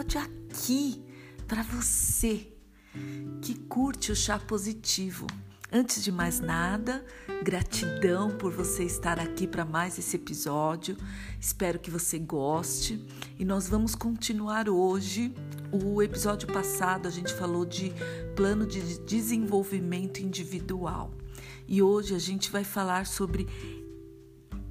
episódio 0.00 0.20
aqui 0.20 1.02
para 1.46 1.62
você 1.62 2.46
que 3.42 3.54
curte 3.54 4.10
o 4.10 4.16
chá 4.16 4.38
positivo. 4.38 5.26
Antes 5.70 6.02
de 6.02 6.10
mais 6.10 6.40
nada, 6.40 7.04
gratidão 7.44 8.30
por 8.30 8.50
você 8.50 8.84
estar 8.84 9.20
aqui 9.20 9.46
para 9.46 9.64
mais 9.64 9.98
esse 9.98 10.16
episódio. 10.16 10.96
Espero 11.38 11.78
que 11.78 11.90
você 11.90 12.18
goste 12.18 13.04
e 13.38 13.44
nós 13.44 13.68
vamos 13.68 13.94
continuar 13.94 14.70
hoje. 14.70 15.34
O 15.70 16.02
episódio 16.02 16.48
passado 16.48 17.06
a 17.06 17.10
gente 17.10 17.32
falou 17.34 17.66
de 17.66 17.92
plano 18.34 18.66
de 18.66 18.98
desenvolvimento 19.00 20.20
individual 20.20 21.12
e 21.68 21.82
hoje 21.82 22.14
a 22.14 22.18
gente 22.18 22.50
vai 22.50 22.64
falar 22.64 23.06
sobre 23.06 23.46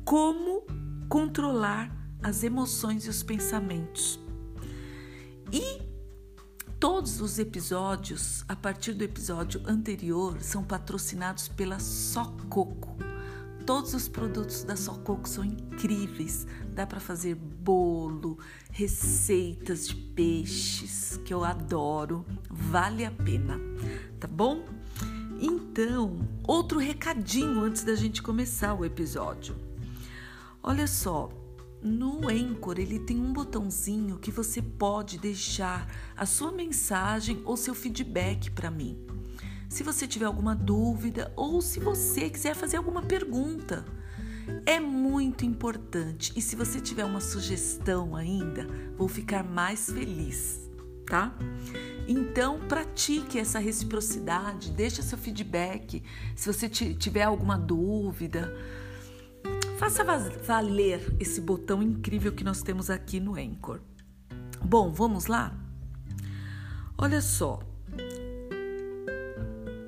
como 0.04 0.66
controlar 1.08 1.96
as 2.22 2.44
emoções 2.44 3.06
e 3.06 3.10
os 3.10 3.22
pensamentos. 3.22 4.20
E 5.52 5.82
todos 6.80 7.22
os 7.22 7.40
episódios, 7.40 8.44
a 8.48 8.56
partir 8.56 8.94
do 8.94 9.04
episódio 9.04 9.62
anterior, 9.66 10.42
são 10.42 10.64
patrocinados 10.64 11.48
pela 11.48 11.80
Sococo. 11.80 12.96
Todos 13.66 13.94
os 13.94 14.08
produtos 14.08 14.64
da 14.64 14.76
Sococo 14.76 15.28
são 15.28 15.44
incríveis. 15.44 16.46
Dá 16.74 16.86
para 16.86 17.00
fazer 17.00 17.36
bolo, 17.36 18.38
receitas 18.72 19.88
de 19.88 19.96
peixes, 19.96 21.20
que 21.26 21.34
eu 21.34 21.44
adoro. 21.44 22.26
Vale 22.50 23.04
a 23.06 23.12
pena, 23.12 23.60
tá 24.20 24.28
bom? 24.28 24.66
Então, 25.40 26.28
outro 26.48 26.80
recadinho 26.80 27.62
antes 27.62 27.84
da 27.84 27.96
gente 27.96 28.22
começar 28.22 28.74
o 28.74 28.86
episódio. 28.86 29.56
Olha 30.62 30.86
só, 30.86 31.30
no 31.82 32.28
Anchor, 32.28 32.78
ele 32.78 33.00
tem 33.00 33.20
um 33.20 33.32
botãozinho 33.32 34.18
que 34.18 34.32
você 34.32 34.62
pode 34.62 35.18
deixar 35.18 35.88
a 36.16 36.26
sua 36.26 36.52
mensagem 36.52 37.42
ou 37.46 37.56
seu 37.56 37.74
feedback 37.74 38.52
para 38.52 38.70
mim. 38.70 38.98
Se 39.70 39.84
você 39.84 40.08
tiver 40.08 40.26
alguma 40.26 40.56
dúvida 40.56 41.32
ou 41.36 41.62
se 41.62 41.80
você 41.80 42.30
quiser 42.30 42.56
fazer 42.56 42.78
alguma 42.78 43.04
pergunta, 43.04 43.86
é 44.66 44.80
muito 44.80 45.46
importante. 45.46 46.34
E 46.36 46.42
se 46.42 46.56
você 46.56 46.82
tiver 46.82 47.06
uma 47.06 47.22
sugestão 47.22 48.16
ainda, 48.16 48.68
vou 48.98 49.08
ficar 49.08 49.44
mais 49.44 49.90
feliz, 49.90 50.70
tá? 51.06 51.36
Então, 52.08 52.60
pratique 52.68 53.38
essa 53.38 53.60
reciprocidade, 53.60 54.72
deixa 54.72 55.04
seu 55.04 55.18
feedback. 55.18 56.02
Se 56.36 56.52
você 56.52 56.68
tiver 56.68 57.24
alguma 57.24 57.58
dúvida, 57.58 58.52
Faça 59.80 60.04
valer 60.04 61.16
esse 61.22 61.40
botão 61.40 61.82
incrível 61.82 62.34
que 62.34 62.44
nós 62.44 62.62
temos 62.62 62.90
aqui 62.90 63.18
no 63.18 63.36
Anchor. 63.36 63.80
Bom, 64.62 64.92
vamos 64.92 65.28
lá? 65.28 65.58
Olha 66.98 67.22
só. 67.22 67.60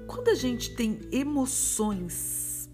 Quando 0.08 0.30
a 0.30 0.34
gente 0.34 0.74
tem 0.76 0.98
emoções, 1.12 2.70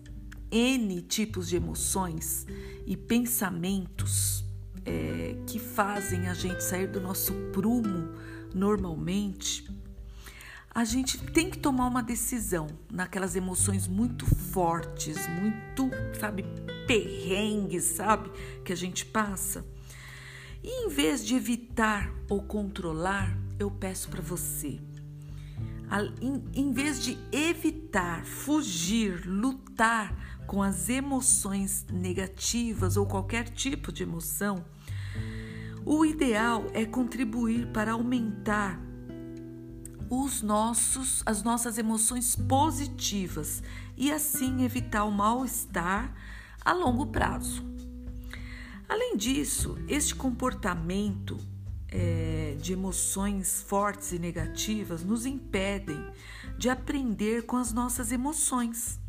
N 0.52 1.02
tipos 1.02 1.50
de 1.50 1.56
emoções 1.56 2.45
e 2.86 2.95
pensamentos 2.95 4.45
é, 4.86 5.36
que 5.48 5.58
fazem 5.58 6.28
a 6.28 6.36
gente 6.36 6.64
sair 6.64 6.86
do 6.86 7.02
nosso 7.02 7.34
prumo 7.52 8.12
normalmente, 8.54 9.68
a 10.70 10.86
gente 10.86 11.18
tem 11.18 11.50
que 11.50 11.58
tomar 11.58 11.88
uma 11.88 12.04
decisão 12.04 12.68
naquelas 12.94 13.36
emoções 13.36 13.88
muito 13.88 14.23
fortes, 14.28 15.18
muito, 15.28 15.90
sabe, 16.20 16.45
perrengues, 16.87 17.83
sabe, 17.83 18.31
que 18.64 18.73
a 18.73 18.75
gente 18.75 19.05
passa. 19.05 19.65
E 20.64 20.86
em 20.86 20.89
vez 20.89 21.23
de 21.23 21.36
evitar 21.36 22.11
ou 22.30 22.42
controlar, 22.42 23.37
eu 23.59 23.70
peço 23.70 24.09
para 24.09 24.21
você, 24.21 24.80
em 26.53 26.71
vez 26.71 27.02
de 27.02 27.17
evitar, 27.31 28.26
fugir, 28.26 29.26
lutar 29.26 30.43
com 30.45 30.61
as 30.61 30.89
emoções 30.89 31.86
negativas 31.92 32.97
ou 32.97 33.05
qualquer 33.05 33.49
tipo 33.49 33.92
de 33.92 34.03
emoção, 34.03 34.65
o 35.86 36.05
ideal 36.05 36.65
é 36.73 36.86
contribuir 36.86 37.67
para 37.67 37.93
aumentar 37.93 38.77
os 40.09 40.42
nossos, 40.42 41.23
as 41.26 41.43
nossas 41.43 41.77
emoções 41.77 42.36
positivas 42.36 43.64
e 43.95 44.11
assim 44.11 44.64
evitar 44.64 45.05
o 45.05 45.11
mal-estar 45.11 46.14
a 46.67 46.73
longo 46.73 47.05
prazo. 47.05 47.66
Além 48.89 49.16
disso, 49.16 49.78
este 49.88 50.14
comportamento 50.14 51.39
é, 51.88 52.58
de 52.60 52.73
emoções 52.73 53.61
fortes 53.61 54.11
e 54.11 54.20
negativas 54.20 55.02
nos 55.02 55.26
impedem 55.26 55.98
de 56.58 56.70
aprender 56.70 57.45
com 57.45 57.56
as 57.56 57.72
nossas 57.72 58.11
emoções. 58.11 59.00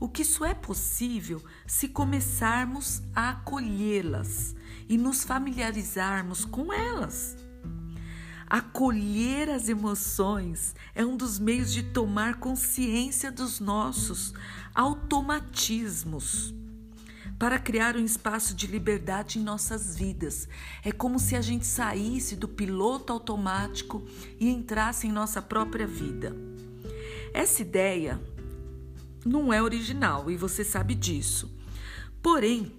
O 0.00 0.08
que 0.08 0.22
isso 0.22 0.44
é 0.44 0.52
possível 0.52 1.40
se 1.64 1.86
começarmos 1.86 3.00
a 3.14 3.30
acolhê-las 3.30 4.56
e 4.88 4.98
nos 4.98 5.22
familiarizarmos 5.22 6.44
com 6.44 6.72
elas. 6.72 7.36
Acolher 8.48 9.48
as 9.48 9.68
emoções 9.68 10.74
é 10.92 11.06
um 11.06 11.16
dos 11.16 11.38
meios 11.38 11.72
de 11.72 11.84
tomar 11.84 12.40
consciência 12.40 13.30
dos 13.30 13.60
nossos 13.60 14.34
automatismos 14.74 16.52
para 17.38 17.58
criar 17.58 17.96
um 17.96 18.04
espaço 18.04 18.54
de 18.54 18.66
liberdade 18.66 19.38
em 19.38 19.42
nossas 19.42 19.96
vidas. 19.96 20.48
É 20.82 20.90
como 20.90 21.18
se 21.18 21.36
a 21.36 21.40
gente 21.40 21.66
saísse 21.66 22.36
do 22.36 22.48
piloto 22.48 23.12
automático 23.12 24.04
e 24.40 24.48
entrasse 24.48 25.06
em 25.06 25.12
nossa 25.12 25.42
própria 25.42 25.86
vida. 25.86 26.34
Essa 27.34 27.62
ideia 27.62 28.20
não 29.24 29.52
é 29.52 29.62
original 29.62 30.30
e 30.30 30.36
você 30.36 30.64
sabe 30.64 30.94
disso. 30.94 31.54
Porém, 32.22 32.72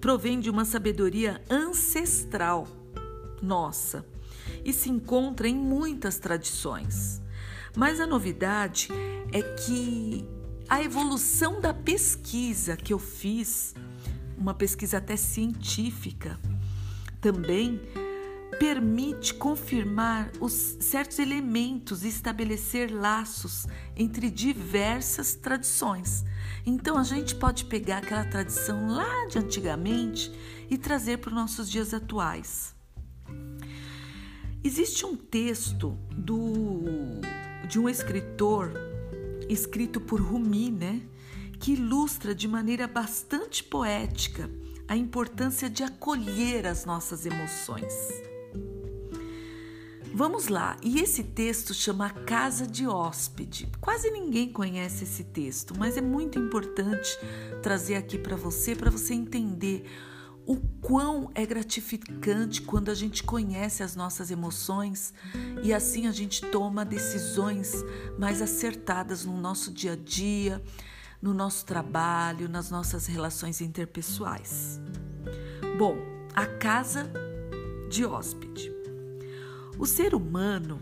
provém 0.00 0.40
de 0.40 0.48
uma 0.48 0.64
sabedoria 0.64 1.42
ancestral 1.50 2.66
nossa 3.42 4.06
e 4.64 4.72
se 4.72 4.88
encontra 4.90 5.46
em 5.46 5.54
muitas 5.54 6.18
tradições. 6.18 7.20
Mas 7.76 8.00
a 8.00 8.06
novidade 8.06 8.88
é 9.32 9.42
que 9.42 10.26
a 10.68 10.82
evolução 10.82 11.60
da 11.60 11.74
pesquisa 11.74 12.76
que 12.76 12.92
eu 12.92 12.98
fiz, 12.98 13.74
uma 14.36 14.54
pesquisa 14.54 14.98
até 14.98 15.16
científica, 15.16 16.38
também 17.20 17.80
permite 18.58 19.34
confirmar 19.34 20.30
os 20.40 20.52
certos 20.80 21.18
elementos 21.18 22.04
e 22.04 22.08
estabelecer 22.08 22.90
laços 22.90 23.66
entre 23.96 24.30
diversas 24.30 25.34
tradições. 25.34 26.24
Então 26.64 26.96
a 26.96 27.02
gente 27.02 27.34
pode 27.34 27.64
pegar 27.64 27.98
aquela 27.98 28.24
tradição 28.24 28.88
lá 28.88 29.26
de 29.26 29.38
antigamente 29.38 30.32
e 30.70 30.78
trazer 30.78 31.18
para 31.18 31.28
os 31.28 31.34
nossos 31.34 31.68
dias 31.68 31.92
atuais. 31.92 32.74
Existe 34.62 35.04
um 35.04 35.14
texto 35.14 35.98
do, 36.10 37.20
de 37.68 37.78
um 37.78 37.88
escritor, 37.88 38.72
escrito 39.48 40.00
por 40.00 40.20
Rumi, 40.20 40.70
né, 40.70 41.02
que 41.58 41.72
ilustra 41.72 42.34
de 42.34 42.46
maneira 42.48 42.86
bastante 42.86 43.62
poética 43.64 44.50
a 44.86 44.96
importância 44.96 45.70
de 45.70 45.82
acolher 45.82 46.66
as 46.66 46.84
nossas 46.84 47.24
emoções. 47.24 47.94
Vamos 50.16 50.46
lá, 50.46 50.76
e 50.80 51.00
esse 51.00 51.24
texto 51.24 51.74
chama 51.74 52.08
Casa 52.08 52.68
de 52.68 52.86
Hóspede. 52.86 53.68
Quase 53.80 54.10
ninguém 54.12 54.52
conhece 54.52 55.02
esse 55.02 55.24
texto, 55.24 55.74
mas 55.76 55.96
é 55.96 56.00
muito 56.00 56.38
importante 56.38 57.18
trazer 57.62 57.96
aqui 57.96 58.16
para 58.16 58.36
você, 58.36 58.76
para 58.76 58.90
você 58.90 59.12
entender 59.12 59.84
o 60.46 60.56
quão 60.80 61.30
é 61.34 61.46
gratificante 61.46 62.60
quando 62.62 62.90
a 62.90 62.94
gente 62.94 63.22
conhece 63.22 63.82
as 63.82 63.96
nossas 63.96 64.30
emoções 64.30 65.14
e 65.62 65.72
assim 65.72 66.06
a 66.06 66.12
gente 66.12 66.44
toma 66.46 66.84
decisões 66.84 67.72
mais 68.18 68.42
acertadas 68.42 69.24
no 69.24 69.40
nosso 69.40 69.72
dia 69.72 69.92
a 69.92 69.96
dia, 69.96 70.62
no 71.22 71.32
nosso 71.32 71.64
trabalho, 71.64 72.48
nas 72.48 72.70
nossas 72.70 73.06
relações 73.06 73.60
interpessoais. 73.62 74.78
Bom, 75.78 75.96
a 76.34 76.46
casa 76.46 77.10
de 77.88 78.04
hóspede. 78.04 78.70
O 79.78 79.86
ser 79.86 80.14
humano 80.14 80.80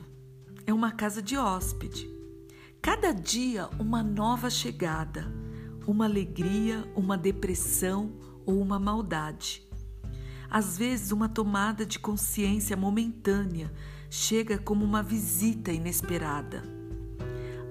é 0.67 0.73
uma 0.73 0.91
casa 0.91 1.23
de 1.23 1.37
hóspede. 1.37 2.11
Cada 2.81 3.13
dia 3.13 3.69
uma 3.79 4.03
nova 4.03 4.51
chegada, 4.51 5.33
uma 5.87 6.05
alegria, 6.05 6.85
uma 6.97 7.17
depressão, 7.17 8.13
ou 8.47 8.61
uma 8.61 8.79
maldade. 8.79 9.63
Às 10.51 10.77
vezes, 10.77 11.13
uma 11.13 11.29
tomada 11.29 11.87
de 11.87 11.99
consciência 11.99 12.77
momentânea 12.77 13.73
chega 14.11 14.59
como 14.59 14.85
uma 14.85 15.03
visita 15.03 15.73
inesperada. 15.73 16.63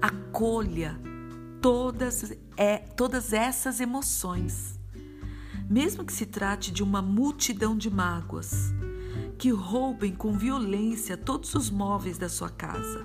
Acolha 0.00 0.98
todas, 1.60 2.36
é, 2.56 2.78
todas 2.78 3.32
essas 3.32 3.78
emoções, 3.78 4.78
mesmo 5.70 6.04
que 6.04 6.12
se 6.12 6.26
trate 6.26 6.72
de 6.72 6.82
uma 6.82 7.00
multidão 7.00 7.76
de 7.76 7.88
mágoas 7.88 8.72
que 9.38 9.50
roubem 9.50 10.14
com 10.14 10.36
violência 10.36 11.16
todos 11.16 11.54
os 11.54 11.70
móveis 11.70 12.18
da 12.18 12.28
sua 12.28 12.50
casa. 12.50 13.02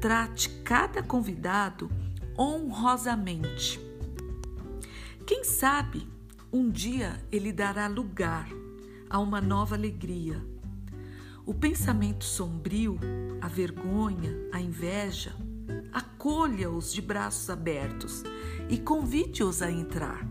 Trate 0.00 0.48
cada 0.64 1.02
convidado 1.02 1.90
honrosamente. 2.38 3.80
Quem 5.26 5.44
sabe 5.44 6.08
um 6.52 6.68
dia 6.68 7.20
ele 7.30 7.52
dará 7.52 7.86
lugar 7.86 8.48
a 9.08 9.18
uma 9.18 9.40
nova 9.40 9.76
alegria. 9.76 10.44
O 11.46 11.54
pensamento 11.54 12.24
sombrio, 12.24 12.98
a 13.40 13.48
vergonha, 13.48 14.36
a 14.52 14.60
inveja, 14.60 15.34
acolha-os 15.92 16.92
de 16.92 17.00
braços 17.00 17.48
abertos 17.48 18.24
e 18.68 18.78
convide-os 18.78 19.62
a 19.62 19.70
entrar. 19.70 20.26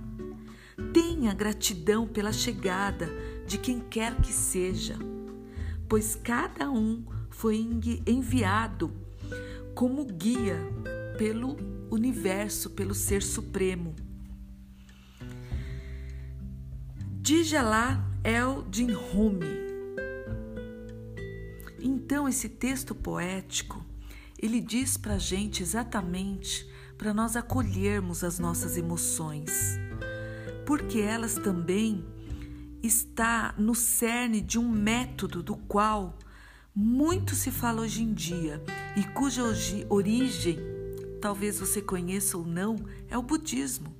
Tenha 0.93 1.33
gratidão 1.33 2.07
pela 2.07 2.31
chegada 2.31 3.09
de 3.45 3.57
quem 3.57 3.79
quer 3.79 4.15
que 4.21 4.31
seja, 4.31 4.97
pois 5.87 6.15
cada 6.15 6.69
um 6.69 7.03
foi 7.29 7.57
enviado 8.05 8.91
como 9.73 10.05
guia 10.05 10.57
pelo 11.17 11.55
universo, 11.89 12.69
pelo 12.71 12.93
Ser 12.93 13.23
Supremo. 13.23 14.08
Djalá 17.29 18.03
El 18.23 18.63
Din 18.71 18.91
Rumi. 18.91 19.45
Então 21.79 22.27
esse 22.27 22.49
texto 22.49 22.95
poético 22.95 23.85
ele 24.41 24.59
diz 24.59 24.97
para 24.97 25.13
a 25.13 25.19
gente 25.19 25.61
exatamente 25.61 26.67
para 26.97 27.13
nós 27.13 27.35
acolhermos 27.35 28.23
as 28.23 28.39
nossas 28.39 28.77
emoções, 28.77 29.77
porque 30.65 31.01
elas 31.01 31.35
também 31.35 32.03
está 32.81 33.53
no 33.59 33.75
cerne 33.75 34.41
de 34.41 34.57
um 34.57 34.67
método 34.67 35.43
do 35.43 35.55
qual 35.55 36.17
muito 36.73 37.35
se 37.35 37.51
fala 37.51 37.83
hoje 37.83 38.01
em 38.01 38.11
dia 38.11 38.59
e 38.97 39.03
cuja 39.03 39.43
origem, 39.87 40.57
talvez 41.21 41.59
você 41.59 41.79
conheça 41.79 42.39
ou 42.39 42.43
não, 42.43 42.75
é 43.07 43.15
o 43.15 43.21
budismo. 43.21 43.95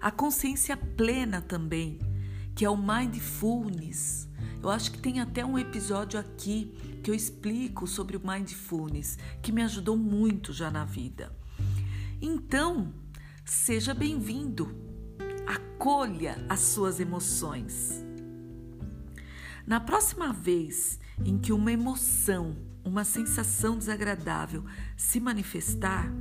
A 0.00 0.10
consciência 0.10 0.76
plena 0.76 1.40
também, 1.40 2.00
que 2.58 2.64
é 2.64 2.70
o 2.70 2.76
mindfulness. 2.76 4.28
Eu 4.60 4.68
acho 4.68 4.90
que 4.90 4.98
tem 4.98 5.20
até 5.20 5.46
um 5.46 5.56
episódio 5.56 6.18
aqui 6.18 6.74
que 7.04 7.08
eu 7.08 7.14
explico 7.14 7.86
sobre 7.86 8.16
o 8.16 8.20
mindfulness, 8.26 9.16
que 9.40 9.52
me 9.52 9.62
ajudou 9.62 9.96
muito 9.96 10.52
já 10.52 10.68
na 10.68 10.84
vida. 10.84 11.32
Então, 12.20 12.92
seja 13.44 13.94
bem-vindo. 13.94 14.74
Acolha 15.46 16.44
as 16.48 16.58
suas 16.58 16.98
emoções. 16.98 18.04
Na 19.64 19.78
próxima 19.78 20.32
vez 20.32 20.98
em 21.24 21.38
que 21.38 21.52
uma 21.52 21.70
emoção, 21.70 22.56
uma 22.84 23.04
sensação 23.04 23.78
desagradável 23.78 24.64
se 24.96 25.20
manifestar, 25.20 26.12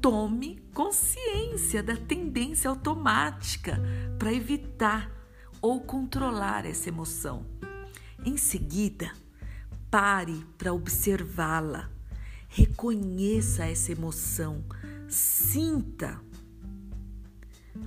tome 0.00 0.62
consciência 0.72 1.82
da 1.82 1.94
tendência 1.94 2.70
automática 2.70 3.78
para 4.18 4.32
evitar 4.32 5.20
ou 5.62 5.80
controlar 5.80 6.66
essa 6.66 6.88
emoção. 6.88 7.46
Em 8.24 8.36
seguida, 8.36 9.12
pare 9.88 10.44
para 10.58 10.72
observá-la, 10.72 11.88
reconheça 12.48 13.64
essa 13.64 13.92
emoção, 13.92 14.64
sinta, 15.08 16.20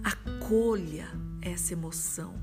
acolha 0.01 1.07
essa 1.42 1.74
emoção. 1.74 2.33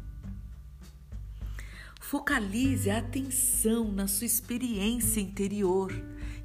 Focalize 1.99 2.90
a 2.90 2.99
atenção 2.99 3.90
na 3.90 4.06
sua 4.06 4.26
experiência 4.26 5.19
interior 5.19 5.90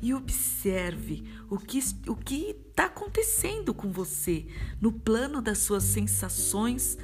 e 0.02 0.14
observe 0.14 1.26
o 1.50 1.58
que 1.58 1.80
o 2.08 2.16
que 2.16 2.52
está 2.52 2.86
acontecendo 2.86 3.74
com 3.74 3.92
você 3.92 4.46
no 4.80 4.92
plano 4.92 5.42
das 5.42 5.58
suas 5.58 5.84
sensações 5.84 6.98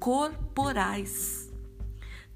corporais. 0.00 1.52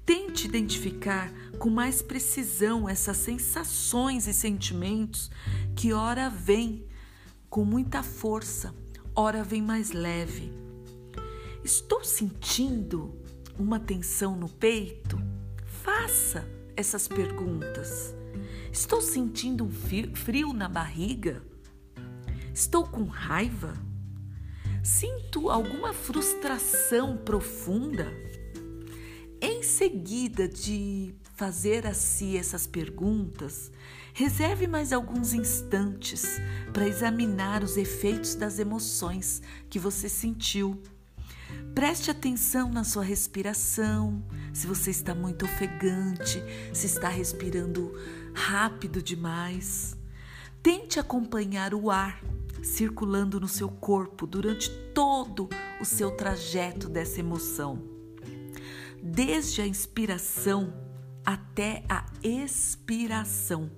Tente 0.05 0.47
identificar 0.47 1.33
com 1.57 1.71
mais 1.71 1.99
precisão 1.99 2.87
essas 2.87 3.17
sensações 3.17 4.27
e 4.27 4.33
sentimentos 4.33 5.31
que 5.75 5.91
ora 5.91 6.29
vêm 6.29 6.85
com 7.49 7.65
muita 7.65 8.03
força, 8.03 8.73
ora 9.15 9.43
vem 9.43 9.63
mais 9.63 9.91
leve. 9.91 10.53
Estou 11.63 12.03
sentindo 12.03 13.15
uma 13.57 13.79
tensão 13.79 14.35
no 14.35 14.47
peito? 14.47 15.17
Faça 15.65 16.47
essas 16.77 17.07
perguntas. 17.07 18.13
Estou 18.71 19.01
sentindo 19.01 19.63
um 19.63 19.71
frio 20.13 20.53
na 20.53 20.69
barriga? 20.69 21.41
Estou 22.53 22.85
com 22.85 23.05
raiva? 23.05 23.73
Sinto 24.85 25.49
alguma 25.49 25.93
frustração 25.93 27.17
profunda? 27.17 28.05
Em 29.41 29.63
seguida 29.63 30.47
de 30.47 31.11
fazer 31.33 31.87
a 31.87 31.93
si 31.95 32.37
essas 32.37 32.67
perguntas, 32.67 33.71
reserve 34.13 34.67
mais 34.67 34.93
alguns 34.93 35.33
instantes 35.33 36.39
para 36.71 36.87
examinar 36.87 37.63
os 37.63 37.77
efeitos 37.77 38.35
das 38.35 38.59
emoções 38.59 39.41
que 39.71 39.79
você 39.79 40.07
sentiu 40.07 40.79
Preste 41.73 42.11
atenção 42.11 42.71
na 42.71 42.83
sua 42.83 43.03
respiração, 43.03 44.23
se 44.53 44.67
você 44.67 44.91
está 44.91 45.15
muito 45.15 45.45
ofegante, 45.45 46.43
se 46.71 46.85
está 46.85 47.09
respirando 47.09 47.91
rápido 48.35 49.01
demais. 49.01 49.97
Tente 50.65 50.99
acompanhar 50.99 51.75
o 51.75 51.91
ar 51.91 52.19
circulando 52.63 53.39
no 53.39 53.47
seu 53.47 53.69
corpo 53.69 54.25
durante 54.25 54.71
todo 54.95 55.47
o 55.79 55.85
seu 55.85 56.09
trajeto 56.09 56.89
dessa 56.89 57.19
emoção, 57.19 57.83
desde 58.99 59.61
a 59.61 59.67
inspiração 59.67 60.73
até 61.23 61.83
a 61.87 62.03
expiração. 62.23 63.69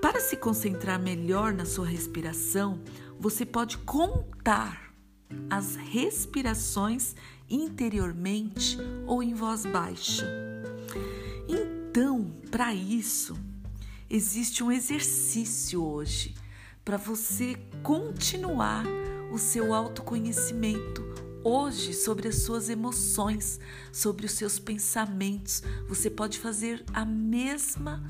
Para 0.00 0.20
se 0.20 0.36
concentrar 0.36 1.00
melhor 1.00 1.52
na 1.52 1.64
sua 1.64 1.86
respiração, 1.88 2.80
você 3.18 3.44
pode 3.44 3.76
contar 3.78 4.94
as 5.50 5.74
respirações 5.74 7.16
interiormente 7.50 8.78
ou 9.04 9.20
em 9.20 9.34
voz 9.34 9.66
baixa. 9.66 10.28
Então, 11.48 12.30
para 12.52 12.72
isso, 12.72 13.36
existe 14.08 14.62
um 14.62 14.70
exercício 14.70 15.84
hoje 15.84 16.34
para 16.84 16.96
você 16.96 17.56
continuar 17.82 18.84
o 19.32 19.38
seu 19.38 19.74
autoconhecimento 19.74 21.04
hoje 21.42 21.94
sobre 21.94 22.28
as 22.28 22.42
suas 22.42 22.68
emoções, 22.68 23.60
sobre 23.92 24.26
os 24.26 24.32
seus 24.32 24.58
pensamentos. 24.58 25.62
Você 25.88 26.10
pode 26.10 26.38
fazer 26.38 26.84
a 26.92 27.04
mesma 27.04 28.02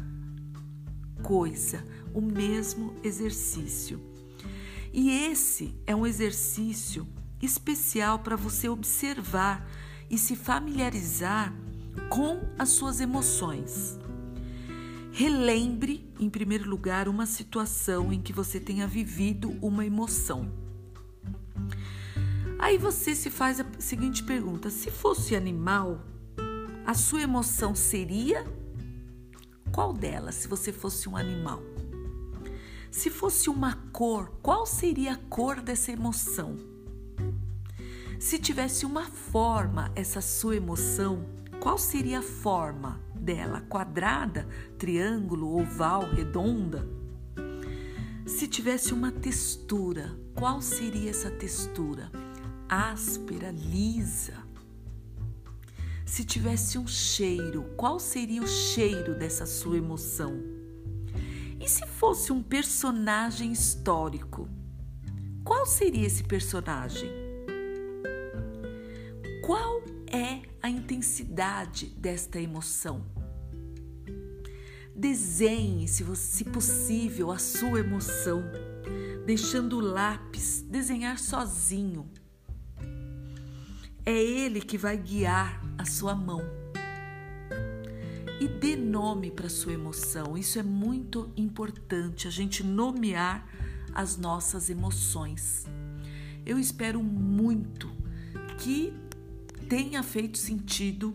coisa, 1.22 1.84
o 2.14 2.20
mesmo 2.20 2.94
exercício. 3.02 4.00
E 4.92 5.10
esse 5.10 5.74
é 5.86 5.94
um 5.94 6.06
exercício 6.06 7.06
especial 7.42 8.20
para 8.20 8.36
você 8.36 8.68
observar 8.68 9.68
e 10.08 10.16
se 10.16 10.34
familiarizar 10.34 11.52
com 12.08 12.40
as 12.58 12.70
suas 12.70 13.00
emoções. 13.00 13.98
Relembre, 15.18 16.06
em 16.20 16.28
primeiro 16.28 16.68
lugar, 16.68 17.08
uma 17.08 17.24
situação 17.24 18.12
em 18.12 18.20
que 18.20 18.34
você 18.34 18.60
tenha 18.60 18.86
vivido 18.86 19.48
uma 19.62 19.86
emoção. 19.86 20.52
Aí 22.58 22.76
você 22.76 23.14
se 23.14 23.30
faz 23.30 23.58
a 23.58 23.64
seguinte 23.78 24.22
pergunta: 24.22 24.68
se 24.68 24.90
fosse 24.90 25.34
animal, 25.34 26.04
a 26.84 26.92
sua 26.92 27.22
emoção 27.22 27.74
seria 27.74 28.46
qual 29.72 29.94
delas 29.94 30.34
se 30.34 30.48
você 30.48 30.70
fosse 30.70 31.08
um 31.08 31.16
animal? 31.16 31.62
Se 32.90 33.08
fosse 33.08 33.48
uma 33.48 33.72
cor, 33.94 34.30
qual 34.42 34.66
seria 34.66 35.14
a 35.14 35.16
cor 35.16 35.62
dessa 35.62 35.92
emoção? 35.92 36.58
Se 38.20 38.38
tivesse 38.38 38.84
uma 38.84 39.06
forma, 39.06 39.90
essa 39.96 40.20
sua 40.20 40.56
emoção, 40.56 41.24
qual 41.58 41.78
seria 41.78 42.18
a 42.18 42.22
forma 42.22 43.00
dela? 43.26 43.60
Quadrada, 43.62 44.46
triângulo, 44.78 45.60
oval, 45.60 46.08
redonda? 46.08 46.88
Se 48.24 48.46
tivesse 48.46 48.94
uma 48.94 49.10
textura, 49.10 50.16
qual 50.34 50.62
seria 50.62 51.10
essa 51.10 51.30
textura? 51.30 52.10
Áspera, 52.68 53.50
lisa? 53.50 54.34
Se 56.04 56.24
tivesse 56.24 56.78
um 56.78 56.86
cheiro, 56.86 57.64
qual 57.76 57.98
seria 57.98 58.42
o 58.42 58.46
cheiro 58.46 59.18
dessa 59.18 59.44
sua 59.44 59.76
emoção? 59.76 60.40
E 61.60 61.68
se 61.68 61.84
fosse 61.84 62.32
um 62.32 62.42
personagem 62.42 63.50
histórico? 63.50 64.48
Qual 65.44 65.66
seria 65.66 66.06
esse 66.06 66.22
personagem? 66.22 67.10
Qual 69.44 69.82
é 70.12 70.42
a 70.62 70.68
intensidade 70.68 71.86
desta 71.86 72.40
emoção? 72.40 73.15
Desenhe, 74.98 75.86
se, 75.86 76.02
você, 76.02 76.42
possível, 76.42 77.30
a 77.30 77.38
sua 77.38 77.80
emoção, 77.80 78.42
deixando 79.26 79.76
o 79.76 79.80
lápis 79.80 80.62
desenhar 80.62 81.18
sozinho. 81.18 82.08
É 84.06 84.18
ele 84.18 84.58
que 84.58 84.78
vai 84.78 84.96
guiar 84.96 85.62
a 85.76 85.84
sua 85.84 86.14
mão. 86.14 86.40
E 88.40 88.48
dê 88.48 88.74
nome 88.74 89.30
para 89.30 89.50
sua 89.50 89.74
emoção. 89.74 90.34
Isso 90.36 90.58
é 90.58 90.62
muito 90.62 91.30
importante, 91.36 92.26
a 92.26 92.30
gente 92.30 92.64
nomear 92.64 93.46
as 93.92 94.16
nossas 94.16 94.70
emoções. 94.70 95.66
Eu 96.46 96.58
espero 96.58 97.02
muito 97.02 97.90
que 98.56 98.94
tenha 99.68 100.02
feito 100.02 100.38
sentido 100.38 101.14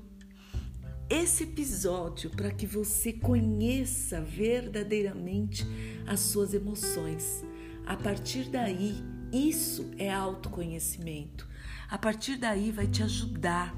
esse 1.12 1.44
episódio 1.44 2.30
para 2.30 2.50
que 2.51 2.65
você 2.65 3.12
conheça 3.12 4.22
verdadeiramente 4.22 5.68
as 6.08 6.22
suas 6.22 6.53
emoções. 6.53 7.44
A 7.86 7.98
partir 7.98 8.46
daí, 8.50 9.03
isso 9.30 9.91
é 9.98 10.10
autoconhecimento. 10.10 11.46
A 11.89 11.98
partir 11.98 12.38
daí, 12.38 12.72
vai 12.72 12.88
te 12.88 13.03
ajudar 13.03 13.75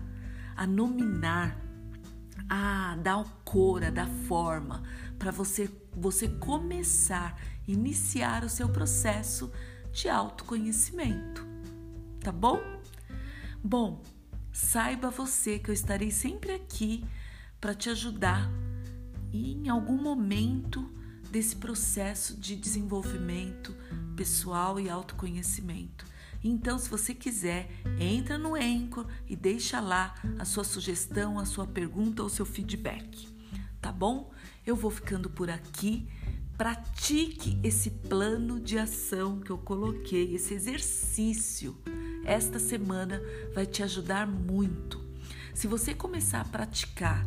a 0.55 0.67
nominar, 0.67 1.59
a 2.47 2.95
dar 3.01 3.23
cor, 3.43 3.83
a 3.83 3.89
dar 3.89 4.07
forma 4.27 4.83
para 5.17 5.31
você, 5.31 5.67
você 5.91 6.27
começar, 6.27 7.41
iniciar 7.67 8.43
o 8.43 8.49
seu 8.49 8.69
processo 8.69 9.51
de 9.91 10.07
autoconhecimento. 10.07 11.43
Tá 12.19 12.31
bom? 12.31 12.61
Bom, 13.63 14.03
saiba 14.51 15.09
você 15.09 15.57
que 15.57 15.71
eu 15.71 15.73
estarei 15.73 16.11
sempre 16.11 16.51
aqui 16.51 17.03
para 17.63 17.73
te 17.73 17.89
ajudar 17.89 18.51
e 19.31 19.53
em 19.53 19.69
algum 19.69 19.95
momento 19.95 20.85
desse 21.31 21.55
processo 21.55 22.35
de 22.35 22.57
desenvolvimento 22.57 23.73
pessoal 24.17 24.81
e 24.81 24.89
autoconhecimento. 24.89 26.05
Então, 26.43 26.77
se 26.77 26.89
você 26.89 27.15
quiser, 27.15 27.71
entra 27.97 28.37
no 28.37 28.55
Anchor 28.55 29.07
e 29.29 29.33
deixa 29.33 29.79
lá 29.79 30.13
a 30.37 30.43
sua 30.43 30.65
sugestão, 30.65 31.39
a 31.39 31.45
sua 31.45 31.65
pergunta 31.65 32.21
ou 32.21 32.27
seu 32.27 32.45
feedback. 32.45 33.29
Tá 33.79 33.93
bom? 33.93 34.33
Eu 34.65 34.75
vou 34.75 34.91
ficando 34.91 35.29
por 35.29 35.49
aqui. 35.49 36.05
Pratique 36.57 37.57
esse 37.63 37.91
plano 37.91 38.59
de 38.59 38.77
ação 38.77 39.39
que 39.39 39.51
eu 39.51 39.57
coloquei, 39.57 40.35
esse 40.35 40.53
exercício. 40.53 41.77
Esta 42.25 42.59
semana 42.59 43.21
vai 43.55 43.65
te 43.65 43.81
ajudar 43.83 44.27
muito. 44.27 45.01
Se 45.53 45.65
você 45.65 45.93
começar 45.93 46.41
a 46.41 46.45
praticar 46.45 47.25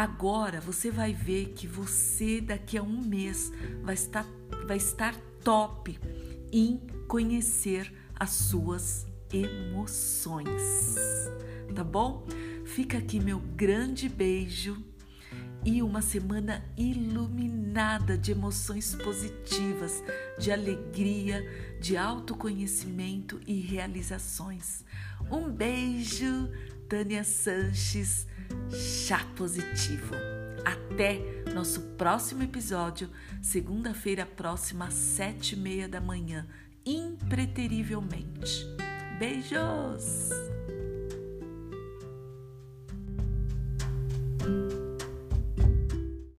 Agora 0.00 0.62
você 0.62 0.90
vai 0.90 1.12
ver 1.12 1.52
que 1.52 1.66
você 1.66 2.40
daqui 2.40 2.78
a 2.78 2.82
um 2.82 3.02
mês 3.02 3.52
vai 3.82 3.92
estar, 3.92 4.24
vai 4.66 4.78
estar 4.78 5.14
top 5.44 6.00
em 6.50 6.80
conhecer 7.06 7.92
as 8.18 8.30
suas 8.30 9.06
emoções, 9.30 10.62
tá 11.74 11.84
bom? 11.84 12.26
Fica 12.64 12.96
aqui 12.96 13.20
meu 13.20 13.40
grande 13.40 14.08
beijo 14.08 14.82
e 15.66 15.82
uma 15.82 16.00
semana 16.00 16.64
iluminada 16.78 18.16
de 18.16 18.32
emoções 18.32 18.94
positivas, 18.94 20.02
de 20.38 20.50
alegria, 20.50 21.44
de 21.78 21.98
autoconhecimento 21.98 23.38
e 23.46 23.60
realizações. 23.60 24.82
Um 25.30 25.50
beijo, 25.50 26.48
Tânia 26.90 27.22
Sanches 27.22 28.26
Chá 28.72 29.24
Positivo. 29.36 30.12
Até 30.64 31.20
nosso 31.54 31.80
próximo 31.96 32.42
episódio, 32.42 33.08
segunda-feira 33.40 34.26
próxima, 34.26 34.86
às 34.86 34.94
sete 34.94 35.54
e 35.54 35.56
meia 35.56 35.88
da 35.88 36.00
manhã, 36.00 36.48
impreterivelmente. 36.84 38.66
Beijos! 39.20 40.30